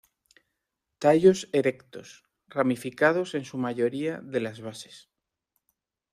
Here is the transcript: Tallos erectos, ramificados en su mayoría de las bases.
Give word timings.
Tallos 1.01 1.39
erectos, 1.59 2.07
ramificados 2.47 3.35
en 3.35 3.45
su 3.45 3.59
mayoría 3.59 4.19
de 4.19 4.39
las 4.39 4.59
bases. 4.59 5.11